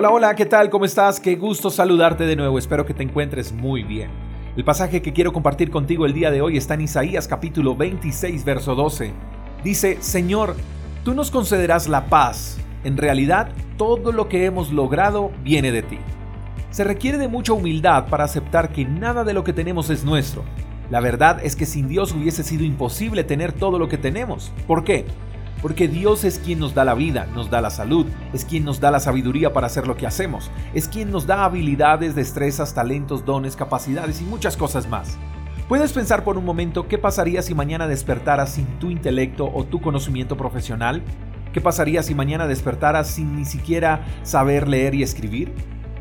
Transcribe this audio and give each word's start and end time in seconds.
Hola, 0.00 0.12
hola, 0.12 0.34
¿qué 0.34 0.46
tal? 0.46 0.70
¿Cómo 0.70 0.86
estás? 0.86 1.20
Qué 1.20 1.36
gusto 1.36 1.68
saludarte 1.68 2.24
de 2.24 2.34
nuevo. 2.34 2.58
Espero 2.58 2.86
que 2.86 2.94
te 2.94 3.02
encuentres 3.02 3.52
muy 3.52 3.82
bien. 3.82 4.10
El 4.56 4.64
pasaje 4.64 5.02
que 5.02 5.12
quiero 5.12 5.30
compartir 5.30 5.70
contigo 5.70 6.06
el 6.06 6.14
día 6.14 6.30
de 6.30 6.40
hoy 6.40 6.56
está 6.56 6.72
en 6.72 6.80
Isaías 6.80 7.28
capítulo 7.28 7.76
26, 7.76 8.42
verso 8.46 8.74
12. 8.74 9.12
Dice, 9.62 9.98
Señor, 10.00 10.56
tú 11.04 11.12
nos 11.12 11.30
concederás 11.30 11.86
la 11.86 12.06
paz. 12.06 12.56
En 12.82 12.96
realidad, 12.96 13.50
todo 13.76 14.10
lo 14.10 14.26
que 14.26 14.46
hemos 14.46 14.72
logrado 14.72 15.32
viene 15.44 15.70
de 15.70 15.82
ti. 15.82 15.98
Se 16.70 16.82
requiere 16.82 17.18
de 17.18 17.28
mucha 17.28 17.52
humildad 17.52 18.06
para 18.08 18.24
aceptar 18.24 18.72
que 18.72 18.86
nada 18.86 19.22
de 19.22 19.34
lo 19.34 19.44
que 19.44 19.52
tenemos 19.52 19.90
es 19.90 20.02
nuestro. 20.02 20.44
La 20.88 21.00
verdad 21.00 21.40
es 21.44 21.56
que 21.56 21.66
sin 21.66 21.88
Dios 21.88 22.14
hubiese 22.14 22.42
sido 22.42 22.64
imposible 22.64 23.22
tener 23.22 23.52
todo 23.52 23.78
lo 23.78 23.90
que 23.90 23.98
tenemos. 23.98 24.50
¿Por 24.66 24.82
qué? 24.82 25.04
Porque 25.62 25.88
Dios 25.88 26.24
es 26.24 26.38
quien 26.38 26.58
nos 26.58 26.74
da 26.74 26.84
la 26.84 26.94
vida, 26.94 27.26
nos 27.34 27.50
da 27.50 27.60
la 27.60 27.70
salud, 27.70 28.06
es 28.32 28.44
quien 28.44 28.64
nos 28.64 28.80
da 28.80 28.90
la 28.90 29.00
sabiduría 29.00 29.52
para 29.52 29.66
hacer 29.66 29.86
lo 29.86 29.96
que 29.96 30.06
hacemos, 30.06 30.50
es 30.74 30.88
quien 30.88 31.10
nos 31.10 31.26
da 31.26 31.44
habilidades, 31.44 32.14
destrezas, 32.14 32.74
talentos, 32.74 33.24
dones, 33.24 33.56
capacidades 33.56 34.20
y 34.20 34.24
muchas 34.24 34.56
cosas 34.56 34.88
más. 34.88 35.18
¿Puedes 35.68 35.92
pensar 35.92 36.24
por 36.24 36.36
un 36.36 36.44
momento 36.44 36.88
qué 36.88 36.98
pasaría 36.98 37.42
si 37.42 37.54
mañana 37.54 37.86
despertaras 37.86 38.54
sin 38.54 38.66
tu 38.78 38.90
intelecto 38.90 39.48
o 39.52 39.64
tu 39.64 39.80
conocimiento 39.80 40.36
profesional? 40.36 41.02
¿Qué 41.52 41.60
pasaría 41.60 42.02
si 42.02 42.14
mañana 42.14 42.46
despertaras 42.46 43.08
sin 43.08 43.36
ni 43.36 43.44
siquiera 43.44 44.04
saber 44.22 44.66
leer 44.66 44.94
y 44.94 45.02
escribir? 45.02 45.52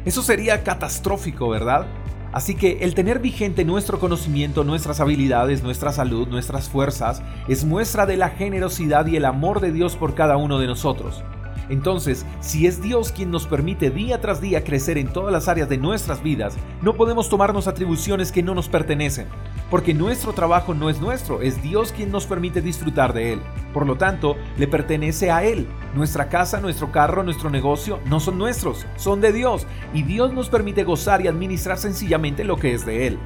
Eso 0.06 0.22
sería 0.22 0.64
catastrófico, 0.64 1.50
¿verdad? 1.50 1.86
Así 2.32 2.56
que 2.56 2.80
el 2.82 2.94
tener 2.94 3.20
vigente 3.20 3.66
nuestro 3.66 4.00
conocimiento, 4.00 4.64
nuestras 4.64 5.00
habilidades, 5.00 5.64
nuestra 5.64 5.92
salud, 5.92 6.28
nuestras 6.28 6.70
fuerzas, 6.70 7.22
es 7.48 7.66
muestra 7.66 8.06
de 8.06 8.18
la 8.18 8.30
generosidad 8.30 9.08
y 9.08 9.16
el 9.16 9.26
amor 9.26 9.60
de 9.62 9.72
Dios 9.72 9.96
por 9.96 10.14
cada 10.14 10.38
uno 10.38 10.60
de 10.60 10.68
nosotros. 10.68 11.24
Entonces, 11.70 12.26
si 12.40 12.66
es 12.66 12.82
Dios 12.82 13.12
quien 13.12 13.30
nos 13.32 13.46
permite 13.46 13.92
día 13.92 14.22
tras 14.22 14.42
día 14.42 14.64
crecer 14.64 14.98
en 14.98 15.12
todas 15.12 15.32
las 15.32 15.48
áreas 15.48 15.70
de 15.70 15.78
nuestras 15.78 16.22
vidas, 16.24 16.56
no 16.82 16.94
podemos 16.94 17.30
tomarnos 17.30 17.68
atribuciones 17.68 18.32
que 18.32 18.44
no 18.44 18.56
nos 18.56 18.70
pertenecen, 18.70 19.28
porque 19.70 19.94
nuestro 19.94 20.34
trabajo 20.34 20.74
no 20.74 20.90
es 20.90 21.00
nuestro, 21.00 21.42
es 21.42 21.62
Dios 21.62 21.92
quien 21.92 22.12
nos 22.12 22.26
permite 22.26 22.62
disfrutar 22.62 23.14
de 23.14 23.34
él. 23.34 23.40
Por 23.74 23.86
lo 23.86 23.98
tanto, 23.98 24.36
le 24.58 24.68
pertenece 24.68 25.32
a 25.32 25.44
Él. 25.44 25.68
Nuestra 25.96 26.30
casa, 26.30 26.60
nuestro 26.60 26.92
carro, 26.92 27.24
nuestro 27.24 27.50
negocio 27.50 28.00
no 28.06 28.20
son 28.20 28.38
nuestros, 28.38 28.86
son 28.96 29.22
de 29.22 29.32
Dios, 29.32 29.66
y 29.94 30.04
Dios 30.04 30.34
nos 30.34 30.50
permite 30.50 30.84
gozar 30.84 31.22
y 31.22 31.28
administrar 31.28 31.78
sencillamente 31.78 32.44
lo 32.44 32.58
que 32.58 32.74
es 32.74 32.86
de 32.86 33.08
Él. 33.08 33.20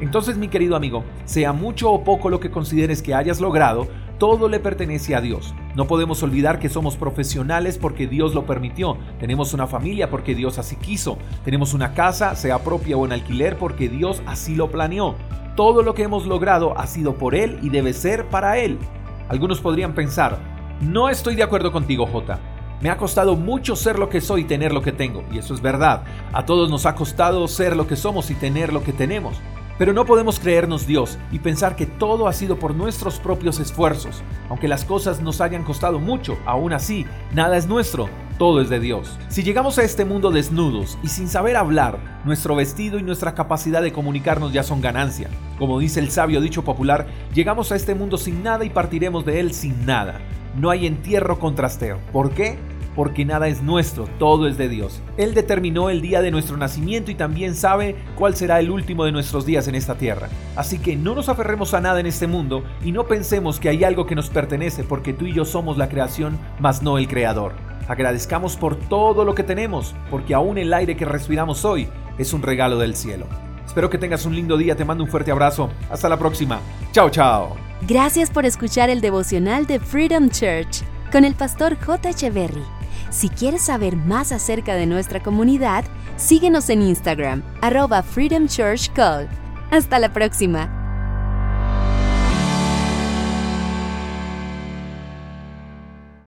Entonces, 0.00 0.36
mi 0.36 0.48
querido 0.48 0.76
amigo, 0.76 1.04
sea 1.24 1.52
mucho 1.52 1.90
o 1.90 2.02
poco 2.02 2.28
lo 2.28 2.40
que 2.40 2.50
consideres 2.50 3.00
que 3.00 3.14
hayas 3.14 3.40
logrado, 3.40 3.86
todo 4.18 4.48
le 4.48 4.60
pertenece 4.60 5.14
a 5.14 5.20
Dios. 5.20 5.54
No 5.74 5.86
podemos 5.86 6.22
olvidar 6.22 6.58
que 6.58 6.68
somos 6.68 6.96
profesionales 6.96 7.78
porque 7.78 8.06
Dios 8.06 8.34
lo 8.34 8.46
permitió. 8.46 8.96
Tenemos 9.18 9.54
una 9.54 9.66
familia 9.66 10.10
porque 10.10 10.34
Dios 10.34 10.58
así 10.58 10.76
quiso. 10.76 11.18
Tenemos 11.44 11.74
una 11.74 11.94
casa, 11.94 12.34
sea 12.36 12.60
propia 12.60 12.96
o 12.96 13.04
en 13.04 13.12
alquiler, 13.12 13.56
porque 13.56 13.88
Dios 13.88 14.22
así 14.26 14.54
lo 14.54 14.70
planeó. 14.70 15.14
Todo 15.56 15.82
lo 15.82 15.94
que 15.94 16.02
hemos 16.02 16.26
logrado 16.26 16.78
ha 16.78 16.86
sido 16.86 17.14
por 17.14 17.34
Él 17.34 17.58
y 17.62 17.70
debe 17.70 17.92
ser 17.92 18.26
para 18.28 18.58
Él. 18.58 18.78
Algunos 19.28 19.60
podrían 19.60 19.94
pensar, 19.94 20.38
no 20.80 21.08
estoy 21.08 21.34
de 21.34 21.42
acuerdo 21.42 21.72
contigo, 21.72 22.06
J. 22.06 22.38
Me 22.80 22.90
ha 22.90 22.98
costado 22.98 23.36
mucho 23.36 23.76
ser 23.76 23.98
lo 23.98 24.10
que 24.10 24.20
soy 24.20 24.42
y 24.42 24.44
tener 24.44 24.72
lo 24.72 24.82
que 24.82 24.92
tengo, 24.92 25.24
y 25.32 25.38
eso 25.38 25.54
es 25.54 25.62
verdad. 25.62 26.04
A 26.32 26.44
todos 26.44 26.68
nos 26.70 26.84
ha 26.84 26.94
costado 26.94 27.48
ser 27.48 27.76
lo 27.76 27.86
que 27.86 27.96
somos 27.96 28.30
y 28.30 28.34
tener 28.34 28.72
lo 28.72 28.82
que 28.82 28.92
tenemos. 28.92 29.40
Pero 29.78 29.92
no 29.92 30.04
podemos 30.04 30.38
creernos 30.38 30.86
Dios 30.86 31.18
y 31.32 31.38
pensar 31.38 31.74
que 31.74 31.86
todo 31.86 32.28
ha 32.28 32.32
sido 32.32 32.58
por 32.58 32.74
nuestros 32.74 33.18
propios 33.18 33.58
esfuerzos. 33.58 34.22
Aunque 34.48 34.68
las 34.68 34.84
cosas 34.84 35.20
nos 35.20 35.40
hayan 35.40 35.64
costado 35.64 35.98
mucho, 35.98 36.38
aún 36.46 36.72
así, 36.72 37.06
nada 37.32 37.56
es 37.56 37.66
nuestro, 37.66 38.08
todo 38.38 38.60
es 38.60 38.68
de 38.68 38.80
Dios. 38.80 39.18
Si 39.28 39.42
llegamos 39.42 39.78
a 39.78 39.82
este 39.82 40.04
mundo 40.04 40.30
desnudos 40.30 40.98
y 41.02 41.08
sin 41.08 41.28
saber 41.28 41.56
hablar, 41.56 41.98
nuestro 42.24 42.56
vestido 42.56 42.98
y 42.98 43.02
nuestra 43.02 43.34
capacidad 43.34 43.82
de 43.82 43.92
comunicarnos 43.92 44.52
ya 44.52 44.62
son 44.62 44.80
ganancia. 44.80 45.28
Como 45.58 45.78
dice 45.78 46.00
el 46.00 46.10
sabio 46.10 46.40
dicho 46.40 46.64
popular, 46.64 47.06
llegamos 47.32 47.72
a 47.72 47.76
este 47.76 47.94
mundo 47.94 48.18
sin 48.18 48.42
nada 48.42 48.64
y 48.64 48.70
partiremos 48.70 49.24
de 49.24 49.40
él 49.40 49.52
sin 49.52 49.86
nada. 49.86 50.20
No 50.56 50.70
hay 50.70 50.86
entierro 50.86 51.38
con 51.38 51.54
trasteo. 51.54 51.98
¿Por 52.12 52.30
qué? 52.30 52.58
porque 52.94 53.24
nada 53.24 53.48
es 53.48 53.62
nuestro, 53.62 54.06
todo 54.18 54.46
es 54.46 54.56
de 54.56 54.68
Dios. 54.68 55.00
Él 55.16 55.34
determinó 55.34 55.90
el 55.90 56.00
día 56.00 56.22
de 56.22 56.30
nuestro 56.30 56.56
nacimiento 56.56 57.10
y 57.10 57.14
también 57.14 57.54
sabe 57.54 57.96
cuál 58.14 58.36
será 58.36 58.60
el 58.60 58.70
último 58.70 59.04
de 59.04 59.12
nuestros 59.12 59.44
días 59.46 59.68
en 59.68 59.74
esta 59.74 59.96
tierra. 59.96 60.28
Así 60.56 60.78
que 60.78 60.96
no 60.96 61.14
nos 61.14 61.28
aferremos 61.28 61.74
a 61.74 61.80
nada 61.80 62.00
en 62.00 62.06
este 62.06 62.26
mundo 62.26 62.62
y 62.84 62.92
no 62.92 63.06
pensemos 63.06 63.58
que 63.58 63.68
hay 63.68 63.84
algo 63.84 64.06
que 64.06 64.14
nos 64.14 64.30
pertenece 64.30 64.84
porque 64.84 65.12
tú 65.12 65.26
y 65.26 65.32
yo 65.32 65.44
somos 65.44 65.76
la 65.76 65.88
creación, 65.88 66.38
mas 66.60 66.82
no 66.82 66.98
el 66.98 67.08
creador. 67.08 67.52
Agradezcamos 67.88 68.56
por 68.56 68.76
todo 68.76 69.24
lo 69.24 69.34
que 69.34 69.42
tenemos, 69.42 69.94
porque 70.10 70.34
aún 70.34 70.58
el 70.58 70.72
aire 70.72 70.96
que 70.96 71.04
respiramos 71.04 71.64
hoy 71.64 71.88
es 72.18 72.32
un 72.32 72.42
regalo 72.42 72.78
del 72.78 72.96
cielo. 72.96 73.26
Espero 73.66 73.90
que 73.90 73.98
tengas 73.98 74.24
un 74.24 74.34
lindo 74.34 74.56
día, 74.56 74.76
te 74.76 74.84
mando 74.84 75.04
un 75.04 75.10
fuerte 75.10 75.30
abrazo. 75.30 75.70
Hasta 75.90 76.08
la 76.08 76.18
próxima. 76.18 76.60
Chao, 76.92 77.10
chao. 77.10 77.56
Gracias 77.82 78.30
por 78.30 78.46
escuchar 78.46 78.88
el 78.88 79.00
devocional 79.00 79.66
de 79.66 79.80
Freedom 79.80 80.28
Church 80.28 80.82
con 81.10 81.24
el 81.24 81.34
pastor 81.34 81.76
J. 81.78 82.10
Echeverry. 82.10 82.62
Si 83.10 83.28
quieres 83.28 83.62
saber 83.62 83.96
más 83.96 84.32
acerca 84.32 84.74
de 84.74 84.86
nuestra 84.86 85.22
comunidad, 85.22 85.84
síguenos 86.16 86.70
en 86.70 86.82
Instagram, 86.82 87.42
arroba 87.60 88.02
Freedom 88.02 88.48
Church 88.48 88.92
Call. 88.92 89.28
Hasta 89.70 89.98
la 89.98 90.12
próxima. 90.12 90.83